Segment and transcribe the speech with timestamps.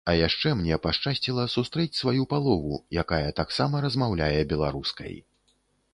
[0.11, 5.13] А яшчэ мне пашчасціла сустрэць сваю палову, якая таксама размаўляе беларускай.